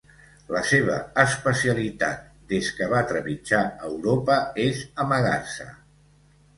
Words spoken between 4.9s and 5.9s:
amagar-se.